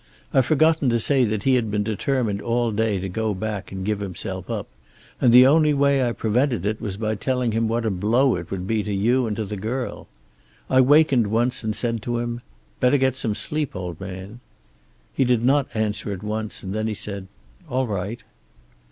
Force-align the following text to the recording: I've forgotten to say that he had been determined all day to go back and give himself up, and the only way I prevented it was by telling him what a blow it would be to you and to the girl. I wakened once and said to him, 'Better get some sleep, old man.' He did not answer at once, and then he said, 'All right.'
I've 0.33 0.47
forgotten 0.47 0.89
to 0.89 0.97
say 0.97 1.25
that 1.25 1.43
he 1.43 1.53
had 1.53 1.69
been 1.69 1.83
determined 1.83 2.41
all 2.41 2.71
day 2.71 2.97
to 2.99 3.07
go 3.07 3.35
back 3.35 3.71
and 3.71 3.85
give 3.85 3.99
himself 3.99 4.49
up, 4.49 4.65
and 5.21 5.31
the 5.31 5.45
only 5.45 5.75
way 5.75 6.03
I 6.03 6.11
prevented 6.11 6.65
it 6.65 6.81
was 6.81 6.97
by 6.97 7.13
telling 7.13 7.51
him 7.51 7.67
what 7.67 7.85
a 7.85 7.91
blow 7.91 8.35
it 8.35 8.49
would 8.49 8.65
be 8.65 8.81
to 8.81 8.91
you 8.91 9.27
and 9.27 9.35
to 9.35 9.45
the 9.45 9.57
girl. 9.57 10.07
I 10.71 10.81
wakened 10.81 11.27
once 11.27 11.63
and 11.63 11.75
said 11.75 12.01
to 12.01 12.17
him, 12.17 12.41
'Better 12.79 12.97
get 12.97 13.15
some 13.15 13.35
sleep, 13.35 13.75
old 13.75 14.01
man.' 14.01 14.39
He 15.13 15.23
did 15.23 15.45
not 15.45 15.67
answer 15.75 16.11
at 16.11 16.23
once, 16.23 16.63
and 16.63 16.73
then 16.73 16.87
he 16.87 16.95
said, 16.95 17.27
'All 17.69 17.85
right.' 17.85 18.23